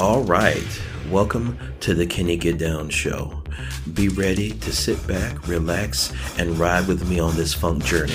All 0.00 0.22
right, 0.22 0.80
welcome 1.10 1.58
to 1.80 1.92
the 1.92 2.06
Kenny 2.06 2.38
GetDown 2.38 2.90
Show. 2.90 3.42
Be 3.92 4.08
ready 4.08 4.52
to 4.52 4.72
sit 4.72 5.06
back, 5.06 5.46
relax, 5.46 6.10
and 6.38 6.58
ride 6.58 6.88
with 6.88 7.06
me 7.06 7.20
on 7.20 7.36
this 7.36 7.52
funk 7.52 7.84
journey. 7.84 8.14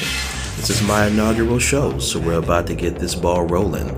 This 0.57 0.71
is 0.71 0.81
my 0.81 1.05
inaugural 1.05 1.59
show, 1.59 1.99
so 1.99 2.19
we're 2.19 2.39
about 2.39 2.65
to 2.67 2.73
get 2.73 2.97
this 2.97 3.13
ball 3.13 3.43
rolling. 3.43 3.89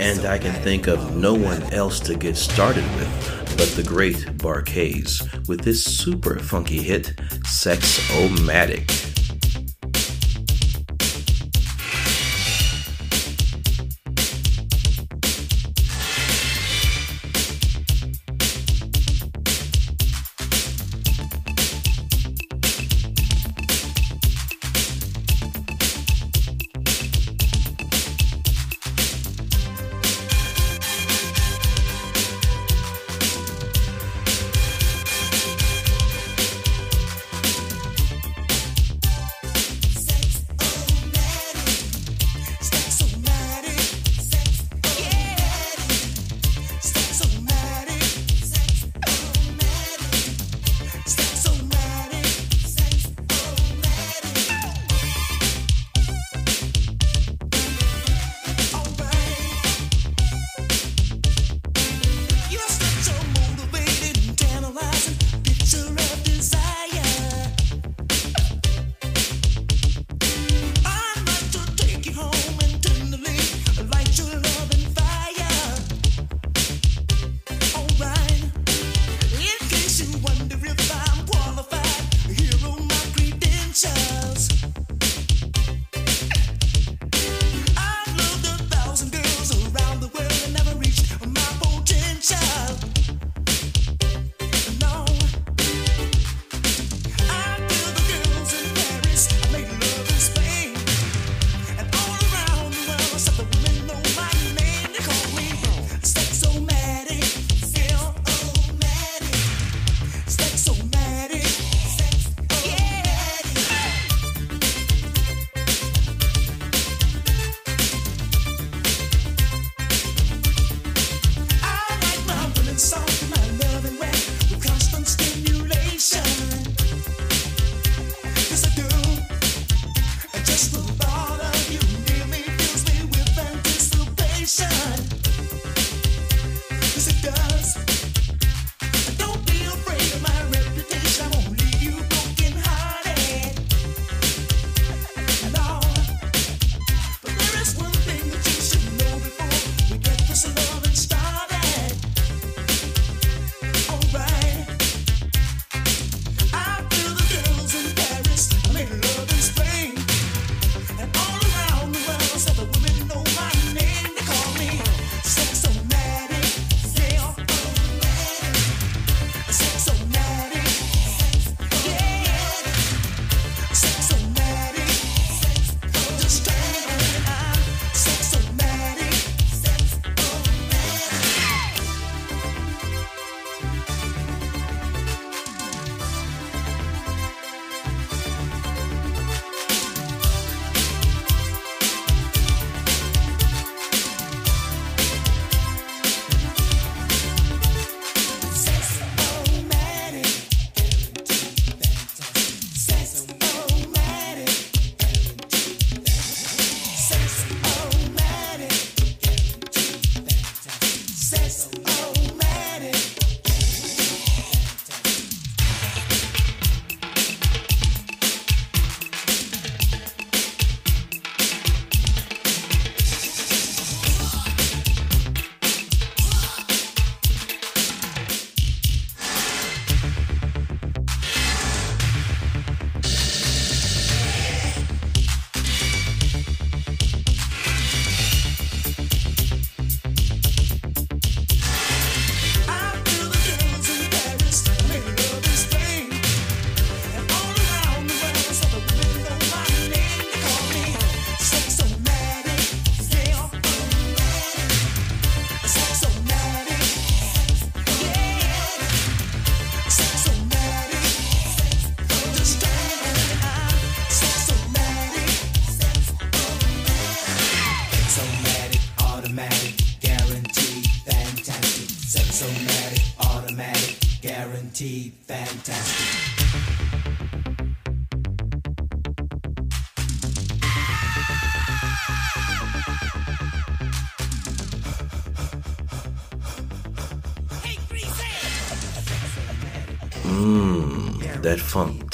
And 0.00 0.24
I 0.24 0.38
can 0.38 0.54
think 0.62 0.86
of 0.86 1.14
no 1.14 1.34
one 1.34 1.62
else 1.64 2.00
to 2.00 2.14
get 2.14 2.38
started 2.38 2.84
with 2.94 3.56
but 3.58 3.68
the 3.76 3.82
great 3.82 4.38
Bar-Kays 4.38 5.20
with 5.48 5.60
this 5.60 5.84
super 5.84 6.38
funky 6.38 6.80
hit, 6.80 7.12
Sex-O-Matic. 7.44 9.19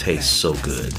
Tastes 0.07 0.31
so 0.31 0.53
good. 0.63 0.93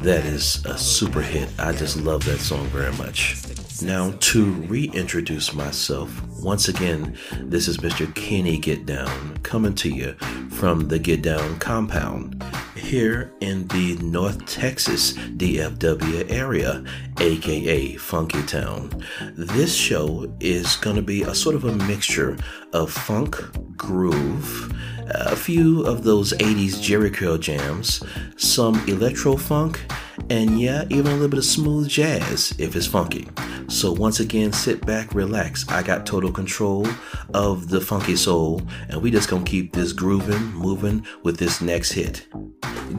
That 0.00 0.24
is 0.24 0.64
a 0.64 0.78
super 0.78 1.20
hit. 1.20 1.50
I 1.58 1.72
just 1.72 1.98
love 1.98 2.24
that 2.24 2.38
song 2.38 2.64
very 2.68 2.94
much. 2.94 3.36
Now, 3.82 4.14
to 4.20 4.52
reintroduce 4.62 5.52
myself, 5.52 6.10
once 6.40 6.66
again, 6.66 7.14
this 7.42 7.68
is 7.68 7.76
Mr. 7.76 8.12
Kenny 8.14 8.58
GetDown 8.58 9.42
coming 9.42 9.74
to 9.74 9.90
you 9.90 10.14
from 10.48 10.88
the 10.88 10.98
Get 10.98 11.20
Down 11.20 11.58
compound 11.58 12.42
here 12.74 13.34
in 13.40 13.68
the 13.68 13.96
North 13.96 14.46
Texas 14.46 15.12
DFW 15.12 16.30
area, 16.30 16.82
aka 17.20 17.96
Funky 17.96 18.42
Town. 18.44 19.04
This 19.36 19.74
show 19.76 20.34
is 20.40 20.76
going 20.76 20.96
to 20.96 21.02
be 21.02 21.20
a 21.22 21.34
sort 21.34 21.54
of 21.54 21.64
a 21.64 21.74
mixture 21.84 22.38
of 22.72 22.90
funk, 22.90 23.36
groove, 23.76 24.74
a 25.10 25.36
few 25.36 25.84
of 25.86 26.04
those 26.04 26.32
80s 26.34 26.76
Jheri 26.76 27.12
curl 27.12 27.38
jams, 27.38 28.02
some 28.36 28.76
electro 28.88 29.36
funk, 29.36 29.80
and 30.30 30.60
yeah, 30.60 30.84
even 30.90 31.06
a 31.06 31.14
little 31.14 31.28
bit 31.28 31.38
of 31.38 31.44
smooth 31.44 31.88
jazz 31.88 32.54
if 32.58 32.76
it's 32.76 32.86
funky. 32.86 33.28
So 33.68 33.92
once 33.92 34.20
again, 34.20 34.52
sit 34.52 34.84
back, 34.86 35.14
relax. 35.14 35.68
I 35.68 35.82
got 35.82 36.06
total 36.06 36.32
control 36.32 36.86
of 37.34 37.68
the 37.68 37.80
funky 37.80 38.16
soul, 38.16 38.62
and 38.88 39.02
we 39.02 39.10
just 39.10 39.28
gonna 39.28 39.44
keep 39.44 39.72
this 39.72 39.92
grooving, 39.92 40.52
moving 40.52 41.06
with 41.22 41.38
this 41.38 41.60
next 41.60 41.92
hit. 41.92 42.26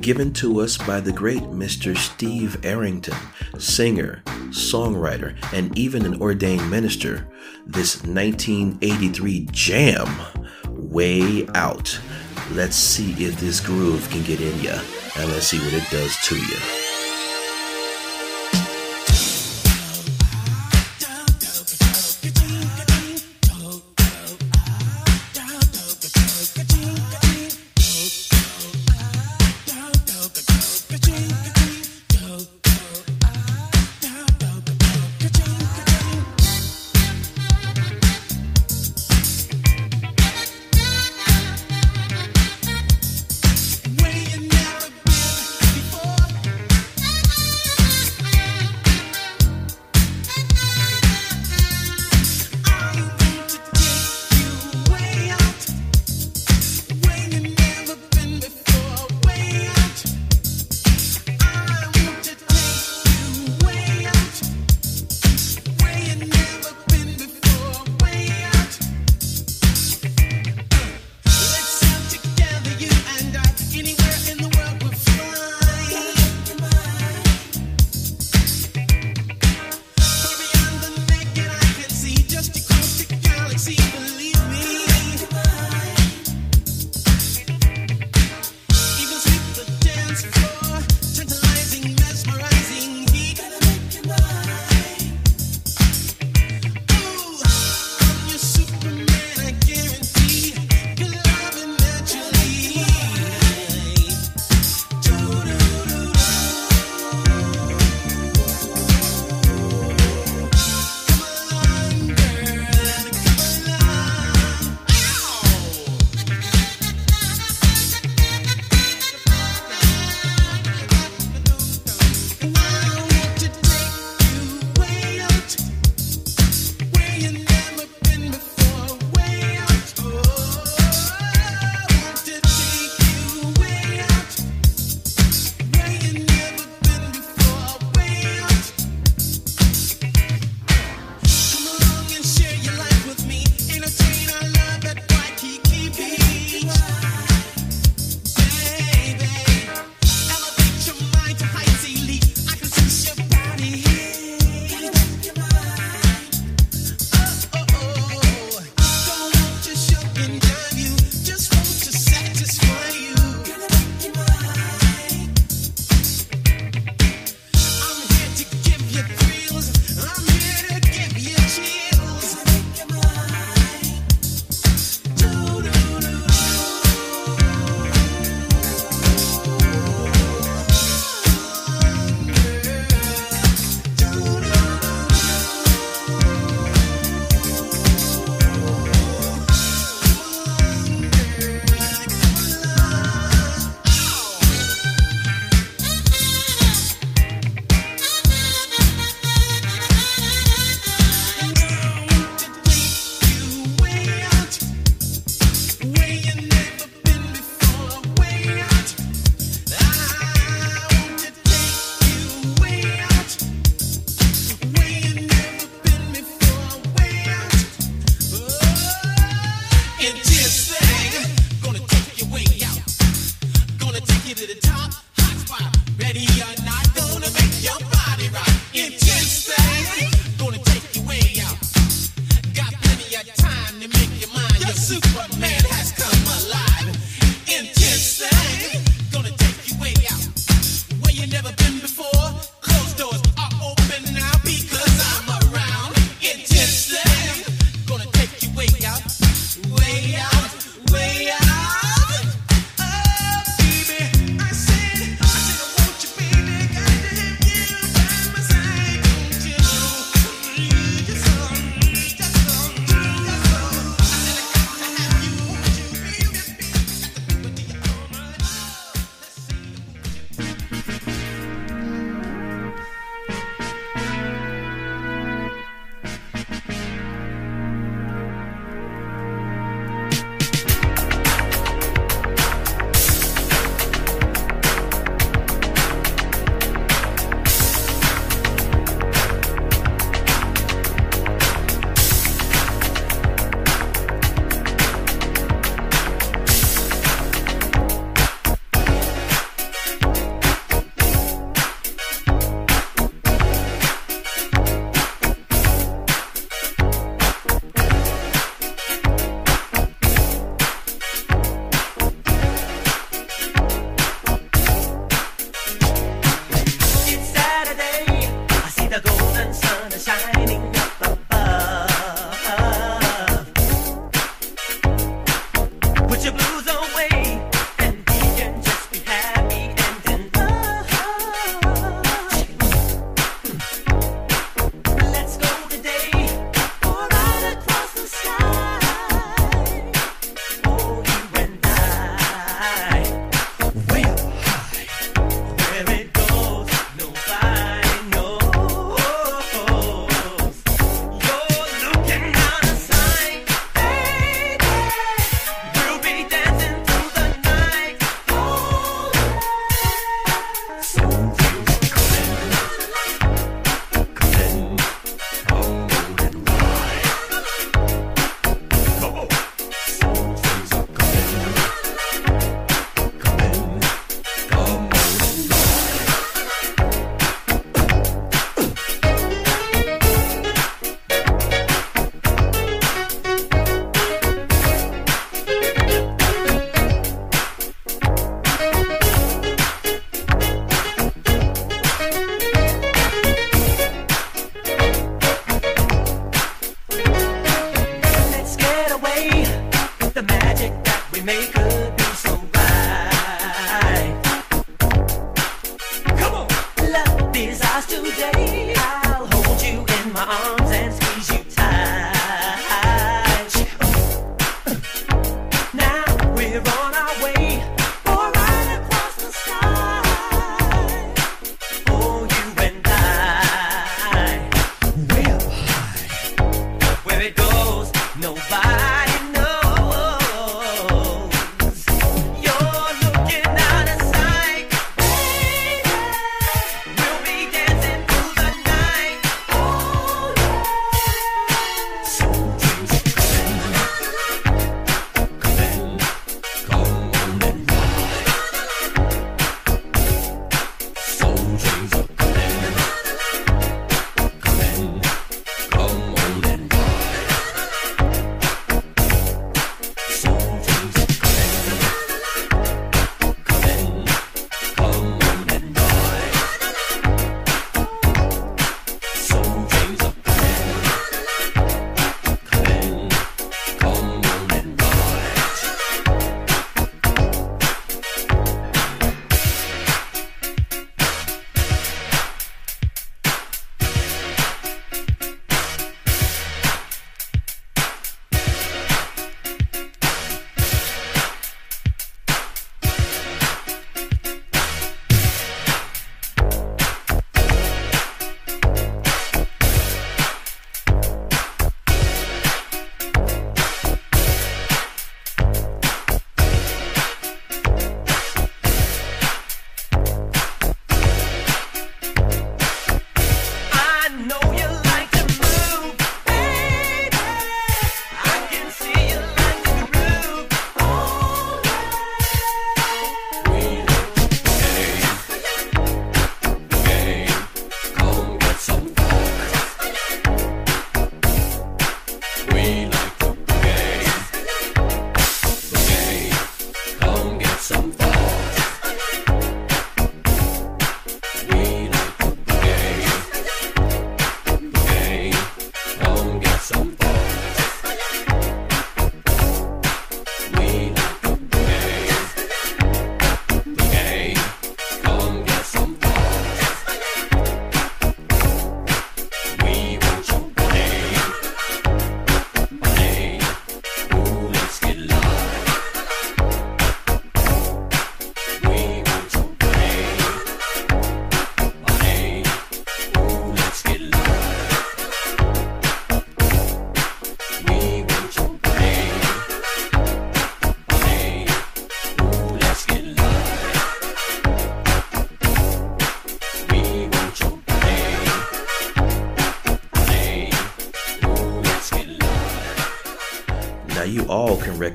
Given 0.02 0.34
to 0.34 0.62
us 0.62 0.78
by 0.78 1.00
the 1.00 1.12
great 1.12 1.42
Mr. 1.44 1.98
Steve 1.98 2.64
Arrington, 2.64 3.18
singer, 3.58 4.22
songwriter, 4.50 5.36
and 5.54 5.76
even 5.78 6.06
an 6.06 6.22
ordained 6.22 6.70
minister, 6.70 7.28
this 7.66 8.04
1983 8.04 9.48
jam, 9.52 10.08
Way 10.70 11.48
Out. 11.56 12.00
Let's 12.52 12.76
see 12.76 13.12
if 13.24 13.40
this 13.40 13.60
groove 13.60 14.08
can 14.10 14.24
get 14.24 14.42
in 14.42 14.60
ya, 14.62 14.80
and 15.18 15.30
let's 15.32 15.48
see 15.48 15.60
what 15.60 15.74
it 15.74 15.90
does 15.90 16.16
to 16.26 16.36
you. 16.36 16.89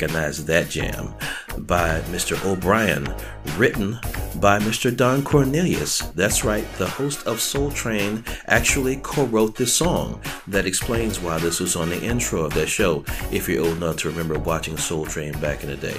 Recognize 0.04 0.44
that 0.44 0.68
jam 0.68 1.14
by 1.60 2.00
Mr. 2.10 2.36
O'Bryan, 2.44 3.08
written 3.56 3.98
by 4.34 4.58
Mr. 4.58 4.94
Don 4.94 5.24
Cornelius. 5.24 6.00
That's 6.14 6.44
right, 6.44 6.70
the 6.74 6.86
host 6.86 7.26
of 7.26 7.40
Soul 7.40 7.70
Train 7.70 8.22
actually 8.46 8.96
co 8.96 9.24
wrote 9.24 9.56
this 9.56 9.72
song. 9.72 10.20
That 10.46 10.66
explains 10.66 11.20
why 11.20 11.38
this 11.38 11.58
was 11.58 11.74
on 11.74 11.88
the 11.88 12.02
intro 12.02 12.42
of 12.42 12.52
that 12.52 12.68
show, 12.68 13.02
if 13.32 13.48
you're 13.48 13.64
old 13.64 13.78
enough 13.78 13.96
to 14.00 14.10
remember 14.10 14.38
watching 14.38 14.76
Soul 14.76 15.06
Train 15.06 15.32
back 15.40 15.64
in 15.64 15.70
the 15.70 15.76
day. 15.76 15.98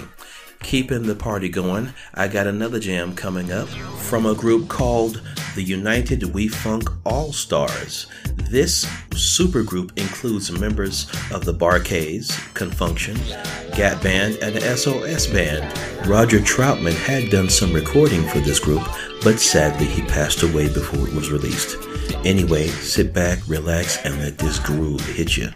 Keeping 0.62 1.04
the 1.04 1.16
party 1.16 1.50
going, 1.50 1.94
I 2.14 2.28
got 2.28 2.48
another 2.48 2.80
jam 2.80 3.16
coming 3.16 3.52
up 3.52 3.68
from 3.68 4.26
a 4.26 4.34
group 4.34 4.68
called 4.68 5.22
the 5.56 5.64
United 5.64 6.34
We 6.34 6.48
Funk 6.48 6.90
All 7.06 7.32
Stars. 7.32 8.08
This 8.50 8.86
supergroup 9.12 9.98
includes 9.98 10.52
members 10.52 11.10
of 11.32 11.46
the 11.46 11.54
Bar-Kays, 11.54 12.38
Con 12.54 12.72
Funk 12.72 13.00
Shun, 13.00 13.18
Gap 13.76 14.02
Band, 14.02 14.38
and 14.42 14.56
the 14.56 14.76
SOS 14.76 15.28
Band. 15.28 16.08
Roger 16.08 16.40
Troutman 16.40 16.94
had 16.94 17.30
done 17.30 17.50
some 17.50 17.74
recording 17.74 18.24
for 18.28 18.40
this 18.40 18.60
group, 18.60 18.84
but 19.24 19.40
sadly 19.40 19.86
he 19.86 20.02
passed 20.04 20.44
away 20.44 20.68
before 20.68 21.08
it 21.08 21.14
was 21.14 21.32
released. 21.32 21.78
Anyway, 22.26 22.68
sit 22.68 23.14
back, 23.14 23.40
relax, 23.48 24.04
and 24.06 24.20
let 24.20 24.38
this 24.38 24.60
groove 24.60 25.06
hit 25.06 25.38
you. 25.38 25.50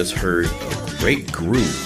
Just 0.00 0.14
heard 0.14 0.46
a 0.46 0.96
great 0.98 1.30
groove 1.30 1.76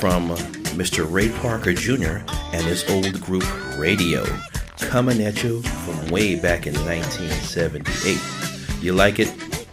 from 0.00 0.30
Mr. 0.74 1.06
Ray 1.08 1.28
Parker 1.28 1.72
Jr. 1.72 2.24
and 2.52 2.64
his 2.64 2.84
old 2.90 3.20
group 3.20 3.44
Radio, 3.78 4.24
coming 4.78 5.22
at 5.22 5.44
you 5.44 5.62
from 5.62 6.08
way 6.08 6.34
back 6.34 6.66
in 6.66 6.74
1978. 6.74 8.82
You 8.82 8.94
like 8.94 9.20
it? 9.20 9.32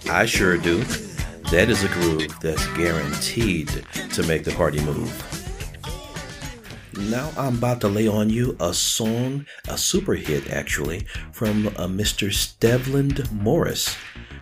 I 0.10 0.28
sure 0.28 0.58
do. 0.58 0.84
That 1.52 1.70
is 1.70 1.84
a 1.84 1.88
groove 1.88 2.40
that's 2.42 2.68
guaranteed 2.78 3.70
to 4.14 4.24
make 4.28 4.44
the 4.44 4.52
party 4.52 4.80
move. 4.82 5.33
Now 6.98 7.32
I'm 7.38 7.58
about 7.58 7.82
to 7.82 7.88
lay 7.88 8.08
on 8.08 8.30
you 8.30 8.56
a 8.60 8.74
song, 8.74 9.46
a 9.68 9.78
super 9.78 10.14
hit 10.14 10.52
actually, 10.52 11.08
from 11.32 11.68
a 11.68 11.84
uh, 11.84 11.88
Mr. 11.88 12.30
Stevland 12.30 13.32
Morris. 13.32 13.96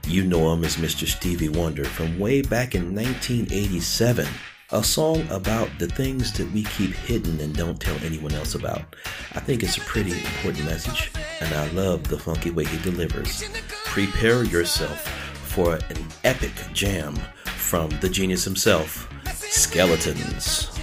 You 0.05 0.25
know 0.25 0.51
him 0.51 0.65
as 0.65 0.75
Mr. 0.75 1.07
Stevie 1.07 1.49
Wonder 1.49 1.85
from 1.85 2.19
way 2.19 2.41
back 2.41 2.75
in 2.75 2.93
1987. 2.93 4.27
A 4.71 4.83
song 4.83 5.25
about 5.29 5.69
the 5.79 5.87
things 5.87 6.33
that 6.33 6.51
we 6.51 6.63
keep 6.63 6.91
hidden 6.91 7.39
and 7.39 7.55
don't 7.55 7.79
tell 7.79 7.97
anyone 8.03 8.33
else 8.33 8.55
about. 8.55 8.95
I 9.33 9.39
think 9.39 9.63
it's 9.63 9.77
a 9.77 9.81
pretty 9.81 10.11
important 10.11 10.65
message, 10.65 11.11
and 11.39 11.53
I 11.53 11.69
love 11.71 12.07
the 12.07 12.19
funky 12.19 12.51
way 12.51 12.65
he 12.65 12.77
delivers. 12.79 13.43
Prepare 13.85 14.43
yourself 14.43 15.07
for 15.47 15.75
an 15.75 16.05
epic 16.23 16.53
jam 16.73 17.15
from 17.45 17.89
the 17.99 18.09
genius 18.09 18.43
himself, 18.43 19.09
Skeletons. 19.33 20.80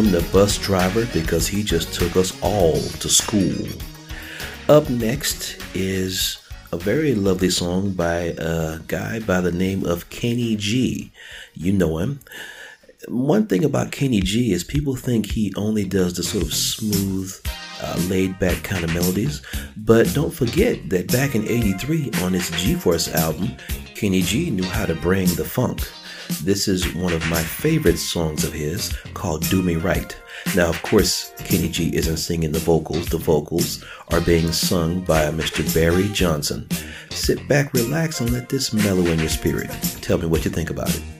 Him 0.00 0.12
the 0.12 0.26
bus 0.32 0.56
driver 0.56 1.04
because 1.12 1.46
he 1.46 1.62
just 1.62 1.92
took 1.92 2.16
us 2.16 2.32
all 2.40 2.80
to 2.80 3.08
school. 3.08 3.68
Up 4.66 4.88
next 4.88 5.58
is 5.74 6.38
a 6.72 6.78
very 6.78 7.14
lovely 7.14 7.50
song 7.50 7.92
by 7.92 8.34
a 8.38 8.78
guy 8.86 9.20
by 9.20 9.42
the 9.42 9.52
name 9.52 9.84
of 9.84 10.08
Kenny 10.08 10.56
G. 10.56 11.12
You 11.52 11.72
know 11.72 11.98
him. 11.98 12.20
One 13.08 13.46
thing 13.46 13.62
about 13.62 13.92
Kenny 13.92 14.20
G 14.20 14.52
is 14.52 14.64
people 14.64 14.96
think 14.96 15.26
he 15.26 15.52
only 15.54 15.84
does 15.84 16.14
the 16.14 16.22
sort 16.22 16.44
of 16.44 16.54
smooth, 16.54 17.38
uh, 17.82 18.00
laid 18.08 18.38
back 18.38 18.62
kind 18.62 18.84
of 18.84 18.94
melodies. 18.94 19.42
But 19.76 20.14
don't 20.14 20.32
forget 20.32 20.88
that 20.88 21.12
back 21.12 21.34
in 21.34 21.46
83 21.46 22.10
on 22.22 22.32
his 22.32 22.48
G 22.52 22.74
Force 22.74 23.12
album, 23.14 23.54
Kenny 23.94 24.22
G 24.22 24.50
knew 24.50 24.64
how 24.64 24.86
to 24.86 24.94
bring 24.94 25.26
the 25.34 25.44
funk. 25.44 25.86
This 26.38 26.68
is 26.68 26.94
one 26.94 27.12
of 27.12 27.28
my 27.28 27.42
favorite 27.42 27.98
songs 27.98 28.44
of 28.44 28.52
his 28.52 28.96
called 29.12 29.42
Do 29.50 29.62
Me 29.62 29.76
Right. 29.76 30.16
Now, 30.56 30.70
of 30.70 30.80
course, 30.82 31.32
Kenny 31.38 31.68
G 31.68 31.94
isn't 31.94 32.16
singing 32.16 32.52
the 32.52 32.58
vocals. 32.60 33.06
The 33.06 33.18
vocals 33.18 33.84
are 34.08 34.20
being 34.20 34.50
sung 34.52 35.00
by 35.00 35.24
Mr. 35.26 35.62
Barry 35.74 36.08
Johnson. 36.08 36.66
Sit 37.10 37.46
back, 37.46 37.74
relax, 37.74 38.20
and 38.20 38.32
let 38.32 38.48
this 38.48 38.72
mellow 38.72 39.04
in 39.06 39.18
your 39.18 39.28
spirit. 39.28 39.70
Tell 40.00 40.18
me 40.18 40.26
what 40.26 40.44
you 40.44 40.50
think 40.50 40.70
about 40.70 40.94
it. 40.94 41.19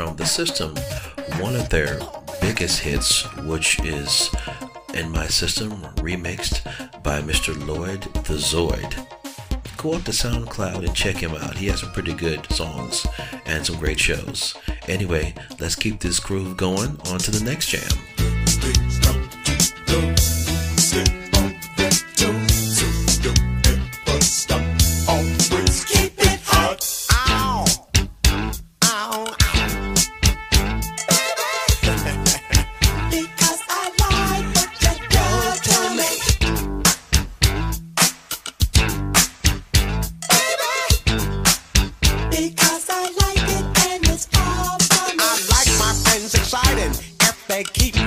From 0.00 0.16
the 0.16 0.24
system 0.24 0.74
one 1.42 1.54
of 1.54 1.68
their 1.68 2.00
biggest 2.40 2.80
hits, 2.80 3.24
which 3.44 3.78
is 3.80 4.30
In 4.94 5.10
My 5.10 5.26
System, 5.26 5.72
remixed 6.00 6.64
by 7.02 7.20
Mr. 7.20 7.52
Lloyd 7.66 8.00
the 8.24 8.38
Zoid. 8.38 8.92
Go 9.76 9.92
up 9.92 10.04
to 10.04 10.12
SoundCloud 10.12 10.86
and 10.86 10.96
check 10.96 11.16
him 11.16 11.32
out. 11.32 11.54
He 11.54 11.66
has 11.66 11.80
some 11.80 11.92
pretty 11.92 12.14
good 12.14 12.50
songs 12.50 13.06
and 13.44 13.66
some 13.66 13.76
great 13.76 14.00
shows. 14.00 14.54
Anyway, 14.88 15.34
let's 15.58 15.76
keep 15.76 16.00
this 16.00 16.18
groove 16.18 16.56
going 16.56 16.98
on 17.10 17.18
to 17.18 17.30
the 17.30 17.44
next 17.44 17.68
jam. 17.68 18.10
keep 47.62 47.99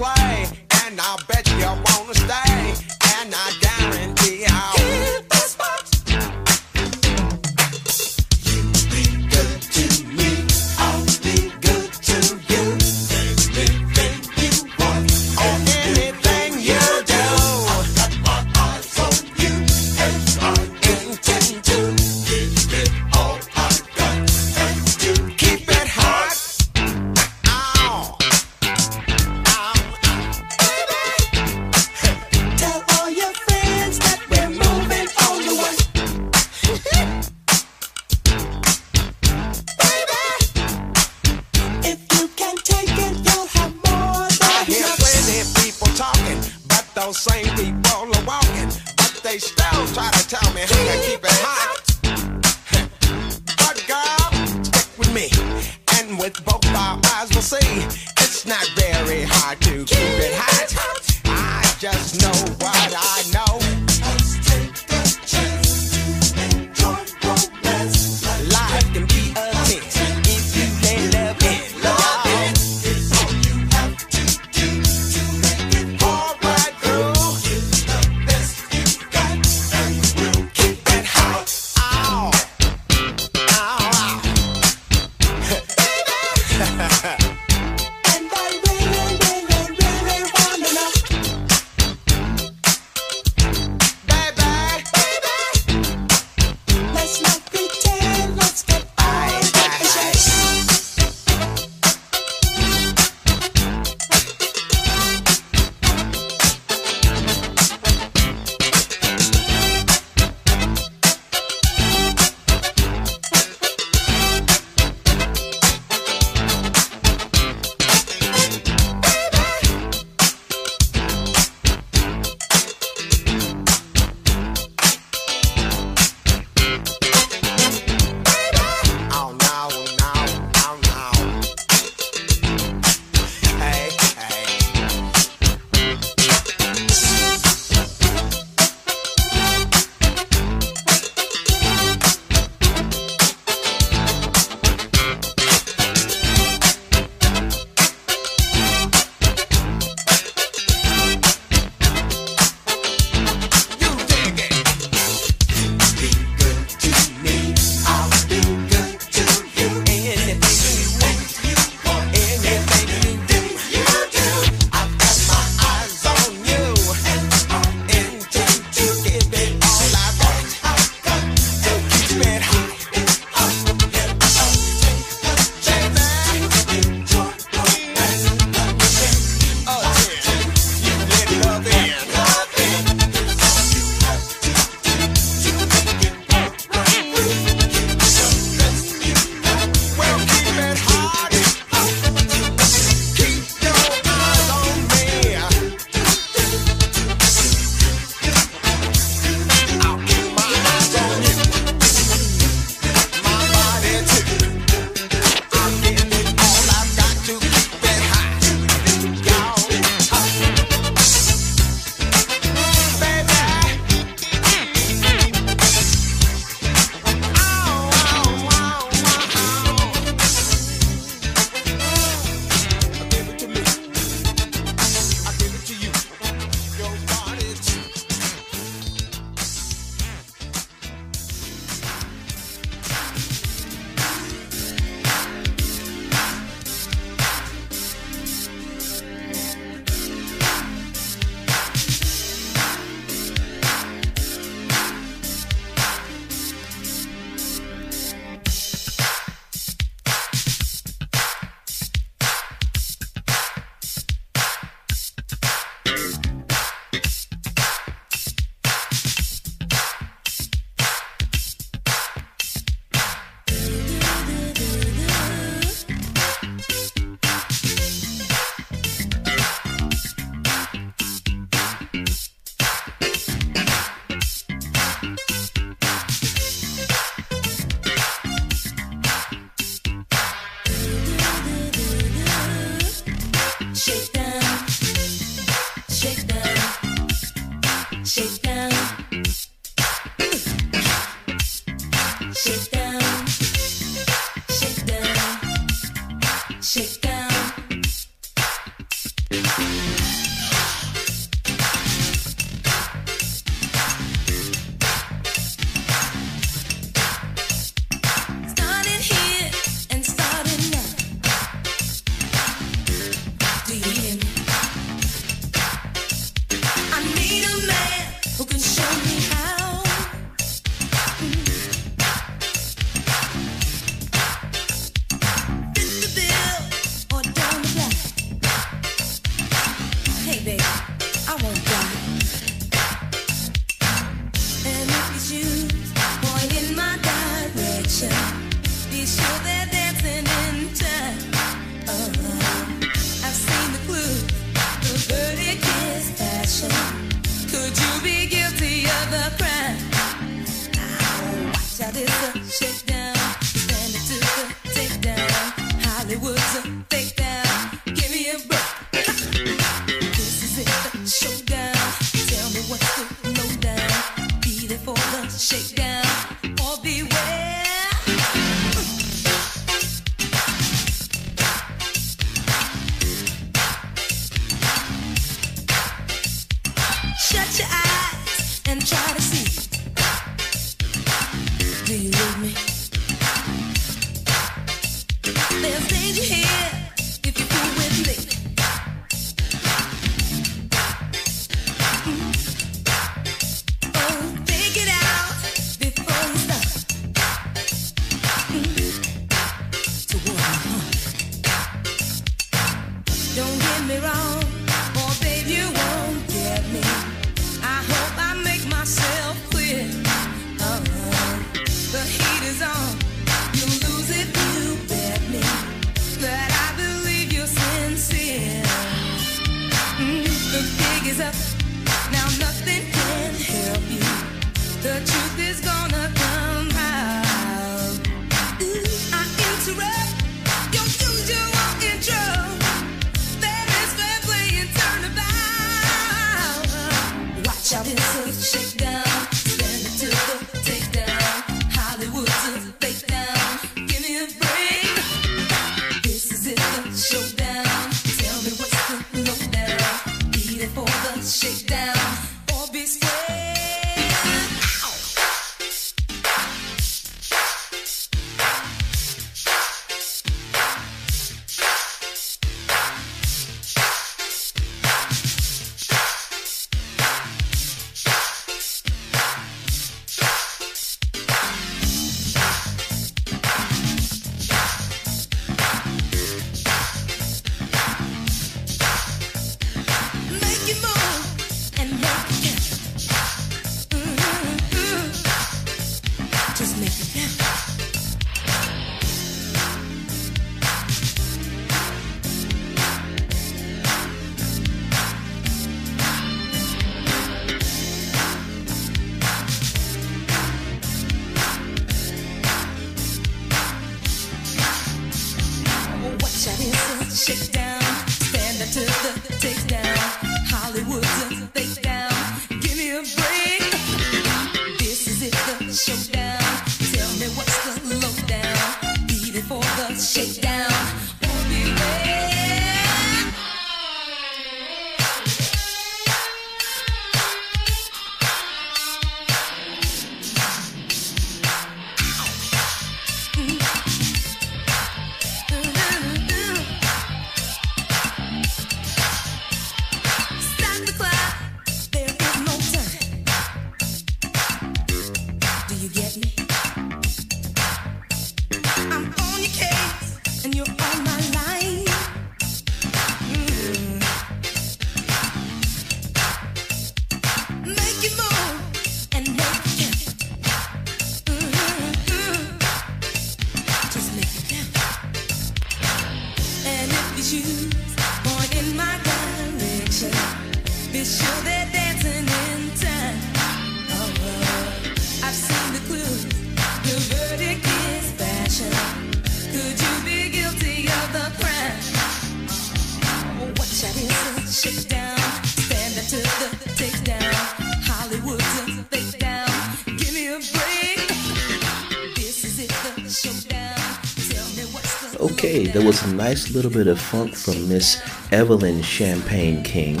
nice 596.28 596.54
little 596.54 596.70
bit 596.70 596.86
of 596.86 596.98
funk 596.98 597.34
from 597.34 597.68
Miss 597.68 598.00
Evelyn 598.32 598.80
Champagne 598.80 599.62
King 599.62 600.00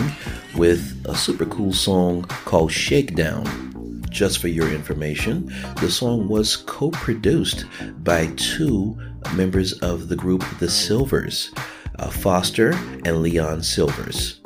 with 0.54 1.04
a 1.06 1.14
super 1.14 1.44
cool 1.44 1.74
song 1.74 2.22
called 2.46 2.72
Shakedown. 2.72 3.44
Just 4.08 4.38
for 4.38 4.48
your 4.48 4.72
information, 4.72 5.52
the 5.82 5.90
song 5.90 6.26
was 6.26 6.56
co 6.56 6.90
produced 6.92 7.66
by 8.02 8.28
two 8.36 8.98
members 9.34 9.74
of 9.80 10.08
the 10.08 10.16
group 10.16 10.42
The 10.60 10.70
Sylvers, 10.70 11.52
uh, 11.98 12.08
Foster 12.08 12.70
and 13.04 13.20
Leon 13.20 13.62
Sylvers. 13.62 14.40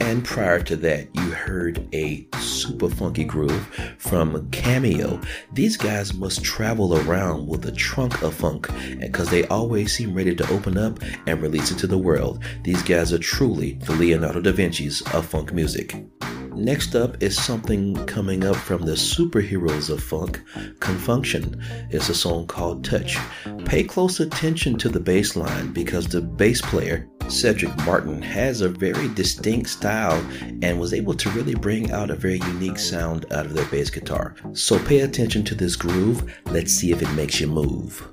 And 0.00 0.24
prior 0.24 0.60
to 0.64 0.74
that, 0.74 1.06
you 1.14 1.30
heard 1.30 1.86
a 1.94 2.26
super 2.40 2.90
funky 2.90 3.22
groove 3.22 3.68
from 4.12 4.46
Cameo. 4.50 5.18
These 5.54 5.78
guys 5.78 6.12
must 6.12 6.44
travel 6.44 6.98
around 6.98 7.46
with 7.46 7.64
a 7.64 7.72
trunk 7.72 8.20
of 8.20 8.34
funk 8.34 8.68
because 9.00 9.30
they 9.30 9.46
always 9.46 9.96
seem 9.96 10.12
ready 10.12 10.34
to 10.34 10.50
open 10.50 10.76
up 10.76 10.98
and 11.26 11.40
release 11.40 11.70
it 11.70 11.78
to 11.78 11.86
the 11.86 11.96
world. 11.96 12.44
These 12.62 12.82
guys 12.82 13.14
are 13.14 13.18
truly 13.18 13.78
the 13.86 13.92
Leonardo 13.92 14.42
da 14.42 14.52
Vinci's 14.52 15.00
of 15.14 15.24
funk 15.24 15.54
music. 15.54 15.96
Next 16.54 16.94
up 16.94 17.22
is 17.22 17.42
something 17.42 17.94
coming 18.04 18.44
up 18.44 18.56
from 18.56 18.82
the 18.82 18.92
superheroes 18.92 19.88
of 19.88 20.02
funk, 20.02 20.42
Con 20.80 20.98
Funk 20.98 21.24
Shun. 21.24 21.64
It's 21.88 22.10
a 22.10 22.14
song 22.14 22.46
called 22.46 22.84
Touch. 22.84 23.16
Pay 23.64 23.84
close 23.84 24.20
attention 24.20 24.76
to 24.76 24.90
the 24.90 25.00
bass 25.00 25.36
line 25.36 25.72
because 25.72 26.06
the 26.06 26.20
bass 26.20 26.60
player, 26.60 27.08
Cedric 27.28 27.76
Martin, 27.84 28.20
has 28.22 28.60
a 28.60 28.68
very 28.68 29.08
distinct 29.14 29.70
style 29.70 30.24
and 30.62 30.78
was 30.78 30.92
able 30.92 31.14
to 31.14 31.30
really 31.30 31.54
bring 31.54 31.90
out 31.92 32.10
a 32.10 32.14
very 32.14 32.38
unique 32.38 32.78
sound 32.78 33.26
out 33.32 33.46
of 33.46 33.54
their 33.54 33.66
bass 33.66 33.90
guitar. 33.90 34.34
So 34.52 34.78
pay 34.78 35.00
attention 35.00 35.44
to 35.44 35.54
this 35.54 35.76
groove. 35.76 36.32
Let's 36.46 36.72
see 36.72 36.92
if 36.92 37.02
it 37.02 37.12
makes 37.14 37.40
you 37.40 37.46
move. 37.46 38.06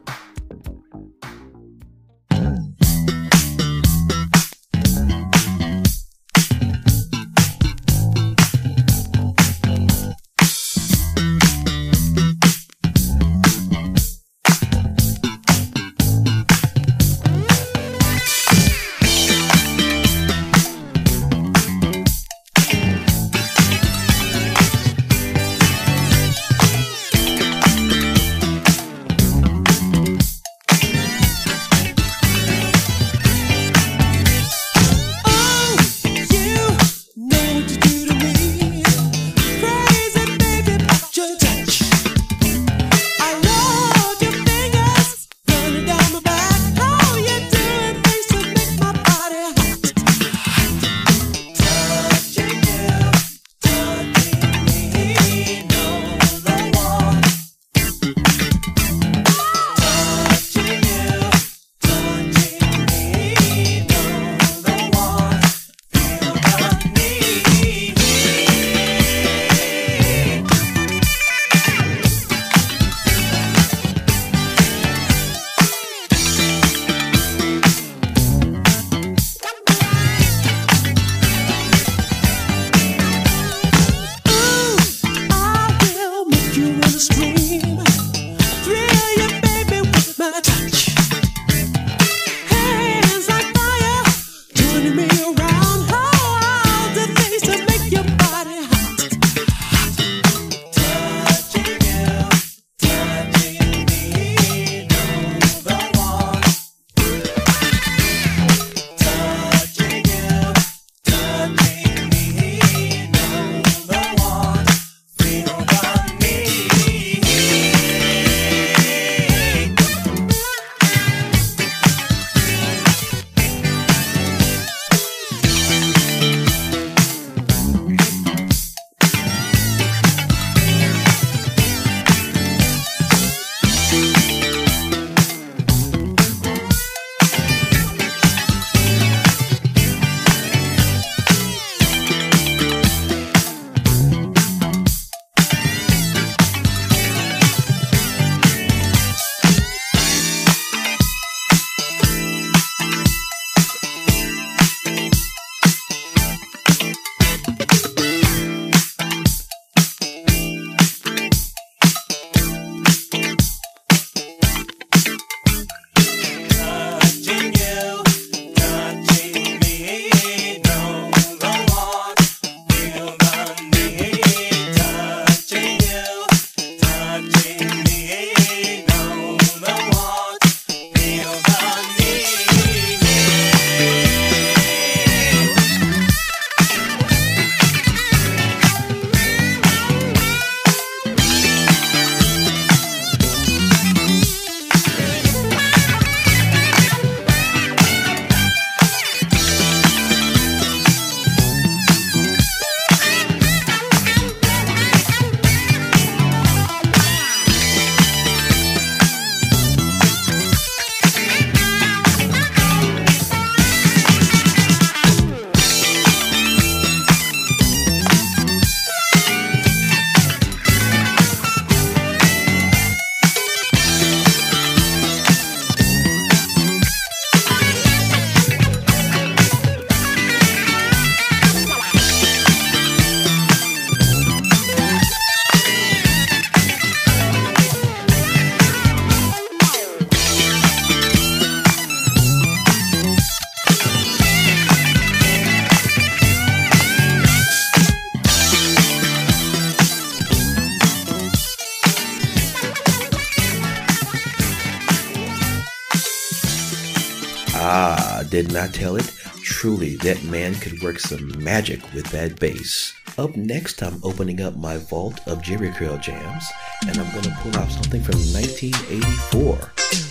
did 258.43 258.53
not 258.53 258.73
tell 258.73 258.95
it? 258.95 259.05
Truly, 259.43 259.97
that 259.97 260.23
man 260.23 260.55
could 260.55 260.81
work 260.81 260.97
some 260.97 261.43
magic 261.43 261.81
with 261.93 262.05
that 262.11 262.39
bass. 262.39 262.93
Up 263.17 263.35
next, 263.35 263.83
I'm 263.83 263.99
opening 264.01 264.39
up 264.39 264.55
my 264.55 264.77
vault 264.77 265.19
of 265.27 265.41
Jeri 265.41 265.75
Curl 265.75 265.97
jams, 265.97 266.45
and 266.87 266.97
I'm 266.97 267.11
going 267.11 267.23
to 267.23 267.37
pull 267.41 267.57
out 267.57 267.69
something 267.69 268.01
from 268.01 268.15
1984 268.31 269.55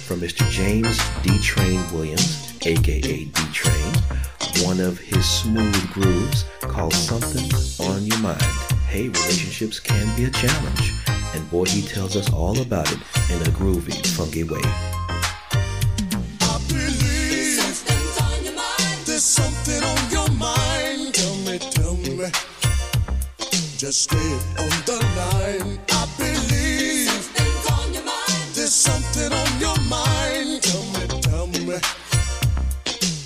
from 0.05 0.21
Mr. 0.21 0.47
James 0.51 0.99
D. 1.23 1.39
Train 1.39 1.81
Williams, 1.91 2.53
aka 2.67 3.01
D. 3.01 3.33
Train, 3.55 3.95
one 4.63 4.79
of 4.79 4.99
his 4.99 5.25
smooth 5.25 5.91
grooves 5.91 6.45
called 6.61 6.93
Something 6.93 7.49
on 7.87 8.05
Your 8.05 8.19
Mind. 8.19 8.43
Hey, 8.89 9.09
relationships 9.09 9.81
can 9.81 10.15
be 10.19 10.25
a 10.25 10.31
challenge, 10.31 10.93
and 11.35 11.51
boy, 11.51 11.65
he 11.65 11.81
tells 11.81 12.15
us 12.15 12.31
all 12.31 12.61
about 12.61 12.93
it 12.93 12.99
in 13.31 13.41
a 13.41 13.51
groovy, 13.57 13.97
funky 14.09 14.45
way. 14.45 14.98
just 23.89 24.03
stay 24.03 24.33
on 24.59 24.69
the 24.85 24.99
line. 25.17 25.79
I 25.89 26.07
believe 26.19 27.09
there's 27.33 27.41
something 27.41 27.73
on 27.73 27.95
your 27.95 28.05
mind. 28.05 28.45
There's 28.53 28.75
something 28.75 29.33
on 29.33 29.61
your 29.65 29.81
mind. 29.89 30.63
Tell 30.63 30.85
me, 30.93 31.05
tell 31.23 31.47
me, 31.47 31.81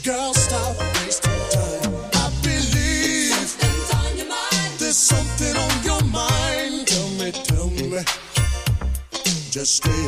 girl, 0.04 0.32
stop 0.34 0.76
wasting 0.78 1.42
time. 1.50 1.94
I 2.14 2.30
believe 2.44 3.34
there's 3.34 3.56
something 3.58 3.98
on 3.98 4.16
your 4.16 4.28
mind. 4.28 4.72
There's 4.78 4.96
something 4.96 5.56
on 5.56 5.74
your 5.82 6.02
mind. 6.12 6.86
Tell 6.86 7.08
me, 7.18 7.32
tell 7.32 7.68
me, 7.70 8.04
just 9.50 9.74
stay. 9.78 10.01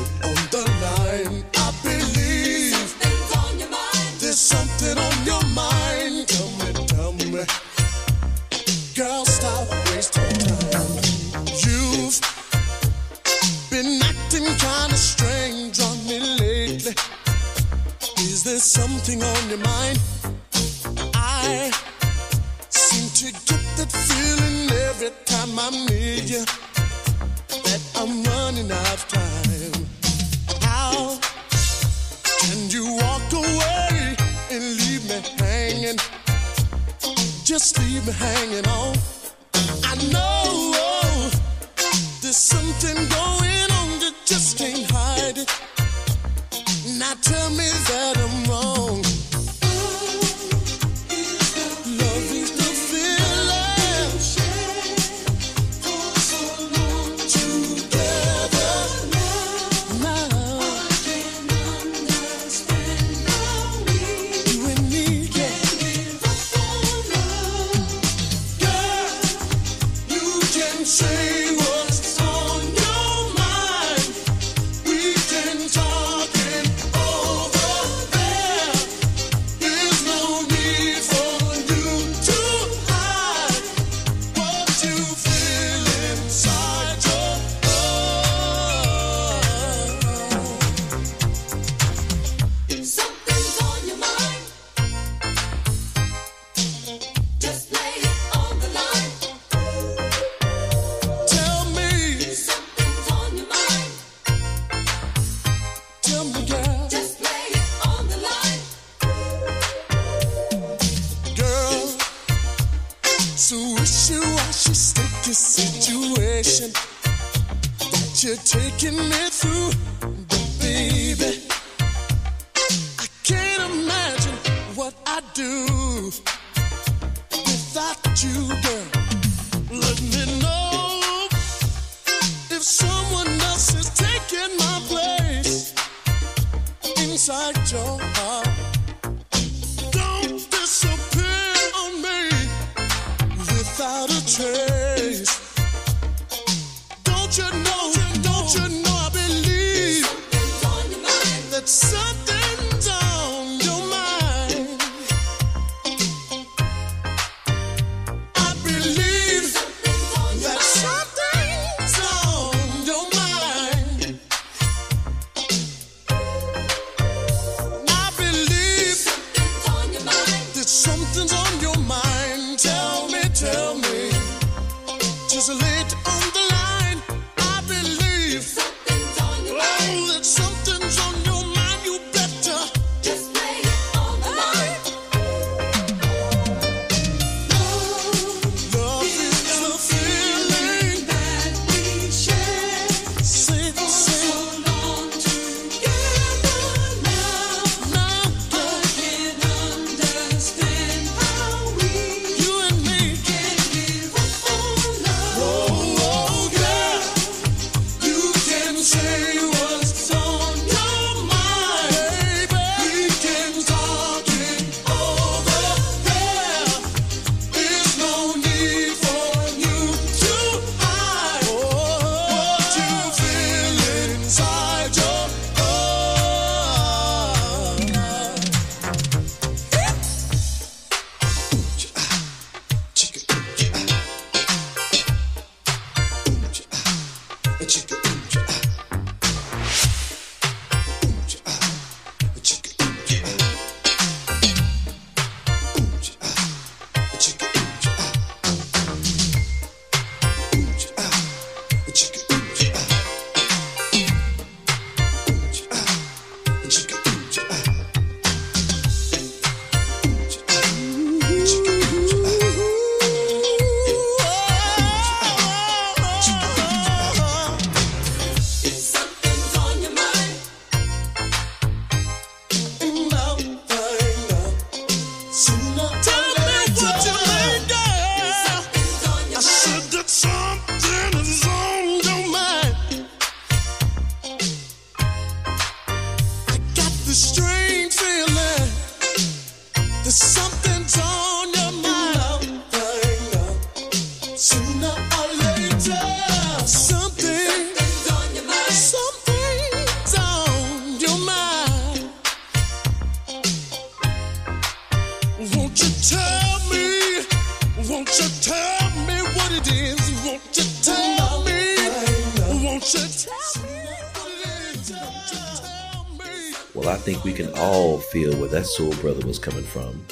Soul 318.77 318.93
brother 318.95 319.25
was 319.25 319.39
coming 319.39 319.63
from. 319.63 320.05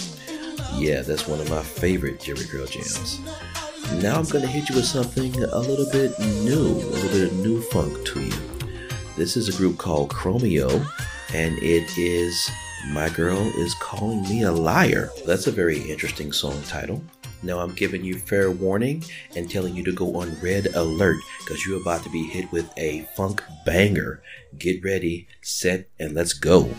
Yeah, 0.77 1.03
that's 1.03 1.27
one 1.27 1.41
of 1.41 1.51
my 1.51 1.65
favorite 1.65 2.21
Jeri 2.21 2.49
Curl 2.49 2.67
jams. 2.67 3.19
Now 4.01 4.21
I'm 4.21 4.25
gonna 4.27 4.47
hit 4.47 4.69
you 4.69 4.77
with 4.77 4.85
something 4.85 5.35
a 5.43 5.59
little 5.59 5.91
bit 5.91 6.17
new, 6.45 6.69
a 6.69 6.87
little 6.95 7.11
bit 7.11 7.33
of 7.33 7.37
new 7.39 7.61
funk 7.61 8.07
to 8.07 8.23
you. 8.23 8.33
This 9.17 9.37
is 9.37 9.49
a 9.49 9.59
group 9.59 9.79
called 9.79 10.11
Chromeo, 10.11 10.87
and 11.35 11.59
it 11.59 11.91
is 11.99 12.49
My 12.93 13.09
Girl 13.09 13.41
is 13.57 13.75
Calling 13.81 14.23
Me 14.29 14.43
a 14.45 14.53
Liar. 14.53 15.11
That's 15.27 15.49
a 15.49 15.51
very 15.51 15.81
interesting 15.91 16.31
song 16.31 16.63
title. 16.69 17.03
Now 17.43 17.59
I'm 17.59 17.75
giving 17.75 18.05
you 18.05 18.17
fair 18.17 18.53
warning 18.53 19.03
and 19.35 19.51
telling 19.51 19.75
you 19.75 19.83
to 19.83 19.93
go 19.93 20.15
on 20.21 20.39
red 20.41 20.69
alert 20.77 21.19
because 21.41 21.67
you're 21.67 21.81
about 21.81 22.05
to 22.05 22.11
be 22.11 22.29
hit 22.29 22.53
with 22.53 22.71
a 22.77 23.09
funk 23.17 23.43
banger. 23.67 24.23
Get 24.57 24.85
ready, 24.85 25.27
set, 25.41 25.89
and 25.99 26.15
let's 26.15 26.33
go. 26.33 26.71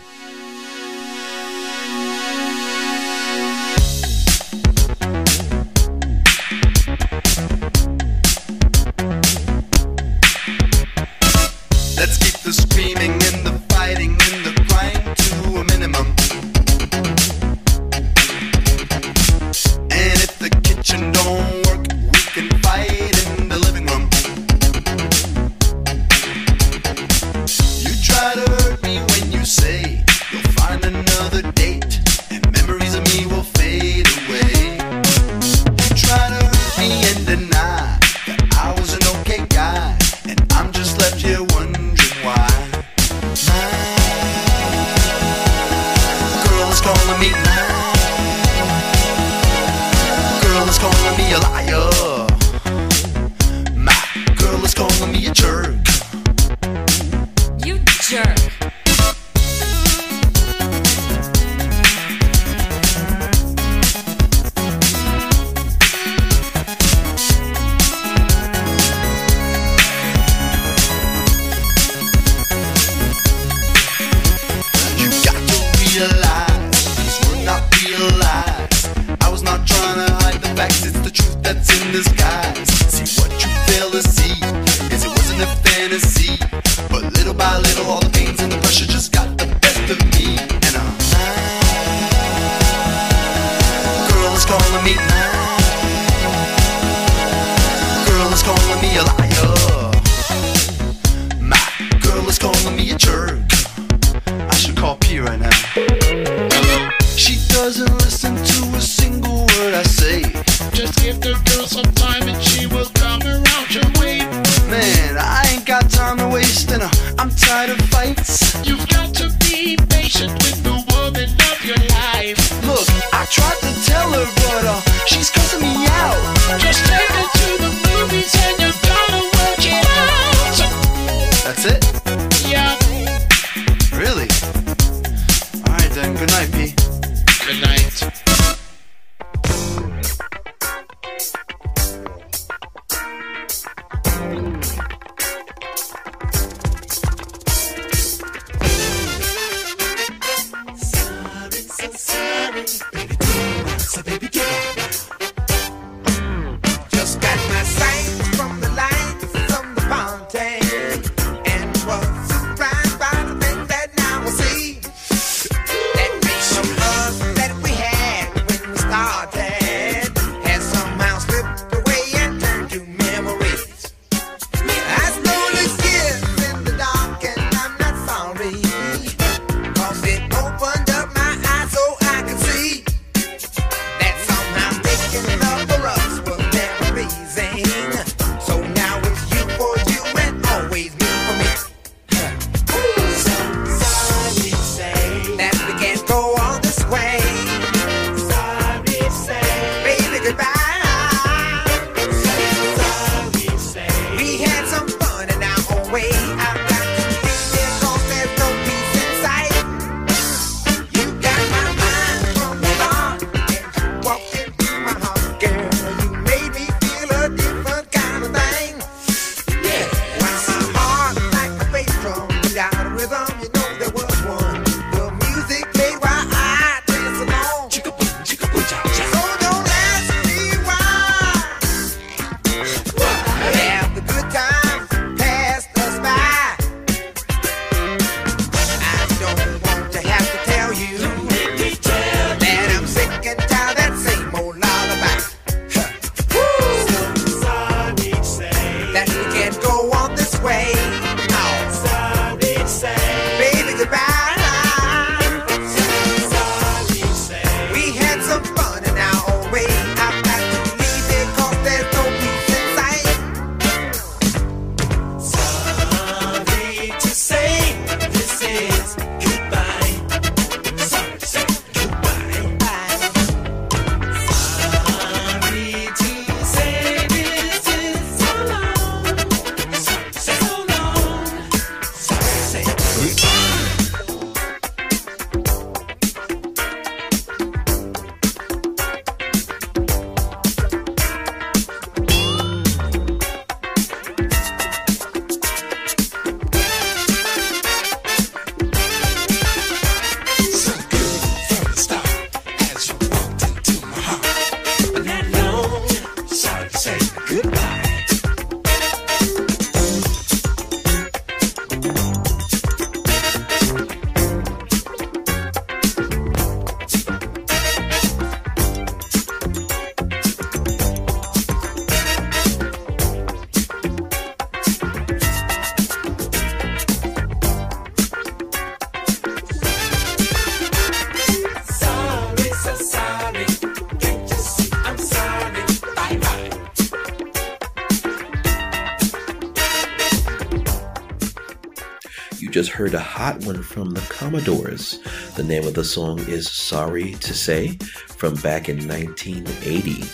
Just 342.54 342.70
heard 342.70 342.94
a 342.94 343.00
hot 343.00 343.44
one 343.44 343.60
from 343.64 343.90
the 343.90 344.00
Commodores. 344.02 345.00
The 345.34 345.42
name 345.42 345.66
of 345.66 345.74
the 345.74 345.82
song 345.82 346.20
is 346.20 346.48
Sorry 346.48 347.14
to 347.14 347.34
Say 347.34 347.70
from 348.06 348.36
back 348.36 348.68
in 348.68 348.86
1980. 348.86 350.04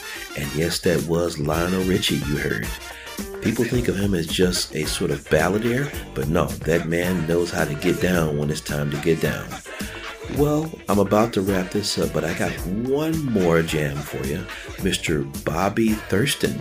And 0.41 0.51
yes, 0.55 0.79
that 0.79 1.03
was 1.03 1.39
Lionel 1.39 1.85
Richie 1.85 2.15
you 2.15 2.39
heard. 2.39 2.67
People 3.43 3.67
think 3.67 3.89
of 3.89 3.99
him 3.99 4.15
as 4.15 4.27
just 4.27 4.75
a 4.75 4.87
sort 4.87 5.11
of 5.11 5.29
balladeer, 5.29 5.95
but 6.15 6.29
no, 6.29 6.47
that 6.47 6.89
man 6.89 7.27
knows 7.27 7.51
how 7.51 7.67
to 7.67 7.75
get 7.75 8.01
down 8.01 8.39
when 8.39 8.49
it's 8.49 8.63
time 8.63 8.91
to 8.91 8.97
get 9.03 9.21
down. 9.21 9.47
Well, 10.39 10.73
I'm 10.89 10.99
about 10.99 11.35
to 11.35 11.43
wrap 11.43 11.71
this 11.71 11.99
up, 11.99 12.11
but 12.15 12.25
I 12.25 12.33
got 12.33 12.53
one 12.67 13.23
more 13.27 13.61
jam 13.61 13.99
for 13.99 14.27
you. 14.27 14.39
Mr. 14.79 15.27
Bobby 15.45 15.91
Thurston 15.91 16.59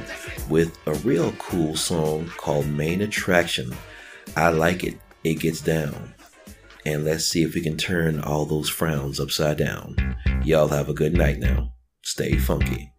with 0.49 0.77
a 0.87 0.93
real 0.95 1.31
cool 1.39 1.77
song 1.77 2.29
called 2.35 2.67
Main 2.67 3.01
Attraction. 3.01 3.73
I 4.35 4.49
like 4.49 4.83
it. 4.83 4.99
It 5.29 5.41
gets 5.41 5.61
down. 5.61 6.15
And 6.87 7.05
let's 7.05 7.23
see 7.23 7.43
if 7.43 7.53
we 7.53 7.61
can 7.61 7.77
turn 7.77 8.19
all 8.19 8.45
those 8.47 8.67
frowns 8.67 9.19
upside 9.19 9.59
down. 9.59 10.15
Y'all 10.43 10.69
have 10.69 10.89
a 10.89 10.93
good 10.95 11.13
night 11.13 11.37
now. 11.37 11.71
Stay 12.01 12.35
funky. 12.35 12.91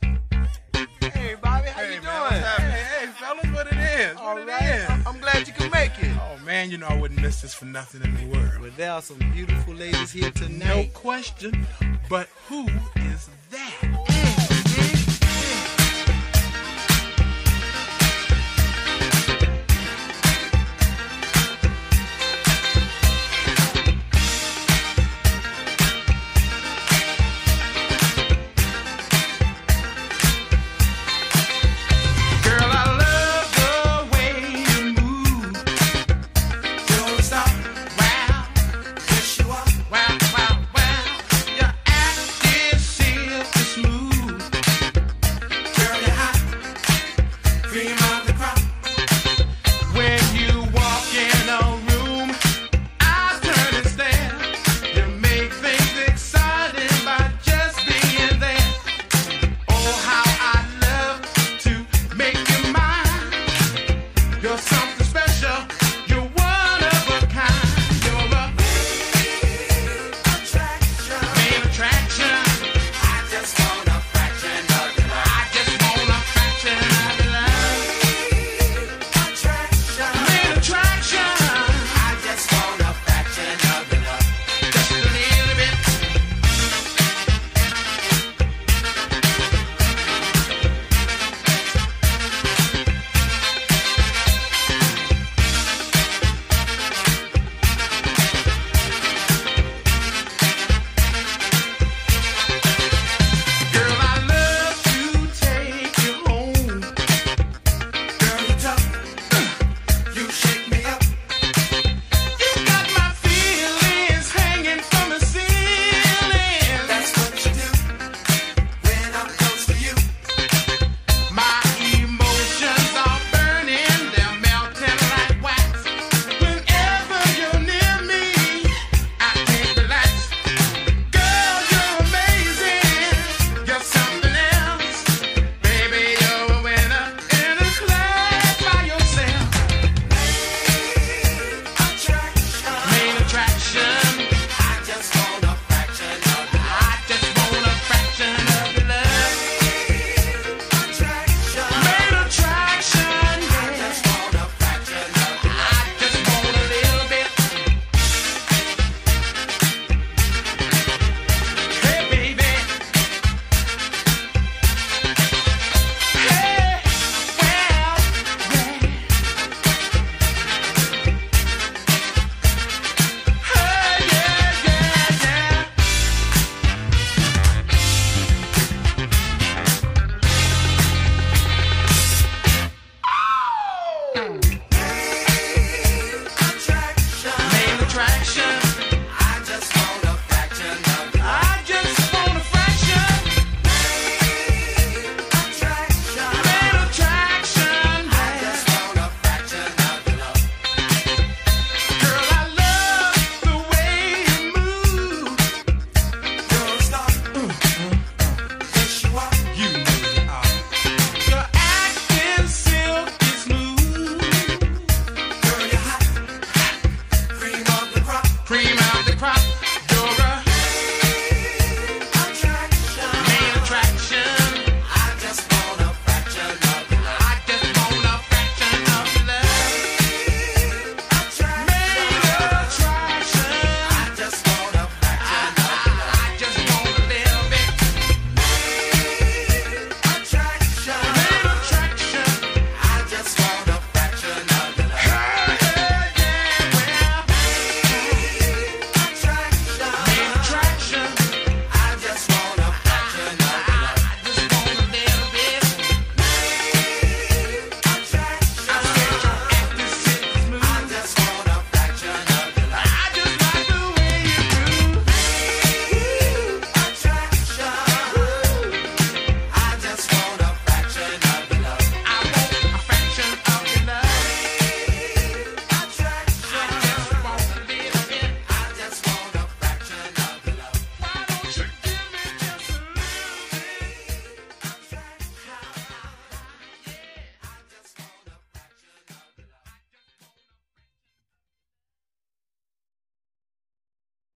Hey, 0.00 1.36
Bobby, 1.42 1.68
how 1.68 1.82
Hey, 1.82 1.96
you 1.96 2.00
man, 2.00 2.30
doing? 2.30 2.42
Hey, 2.42 2.84
hey, 3.00 3.06
fellas, 3.08 3.46
what 3.52 3.66
it 3.70 3.76
is? 3.76 4.16
All 4.16 4.32
What 4.34 4.44
it 4.44 4.48
right. 4.48 4.62
is? 4.76 4.88
I'm, 4.88 5.06
I'm 5.06 5.20
glad 5.20 5.46
you 5.46 5.52
could 5.52 5.70
make 5.72 5.92
it. 6.02 6.16
Oh 6.22 6.42
man, 6.42 6.70
you 6.70 6.78
know 6.78 6.86
I 6.86 6.96
wouldn't 6.98 7.20
miss 7.20 7.42
this 7.42 7.52
for 7.52 7.66
nothing 7.66 8.00
in 8.02 8.14
the 8.16 8.34
world. 8.34 8.62
Well, 8.62 8.70
there 8.78 8.92
are 8.92 9.02
some 9.02 9.18
beautiful 9.34 9.74
ladies 9.74 10.10
here 10.10 10.30
tonight. 10.30 10.66
No 10.66 10.84
question. 10.94 11.66
But 12.08 12.28
who 12.48 12.66
is 12.66 12.83